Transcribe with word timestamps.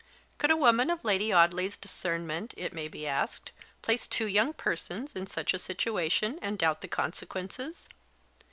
Could 0.39 0.49
a 0.49 0.57
woman 0.57 0.89
of 0.89 1.03
Lady 1.05 1.31
Audley's 1.31 1.77
discernment, 1.77 2.55
it 2.57 2.73
may 2.73 2.87
be 2.87 3.05
asked, 3.05 3.51
place 3.83 4.07
two 4.07 4.25
young 4.25 4.51
persons 4.51 5.13
in 5.13 5.27
such 5.27 5.53
a 5.53 5.59
situation, 5.59 6.39
and 6.41 6.57
doubt 6.57 6.81
the 6.81 6.87
consequences? 6.87 7.87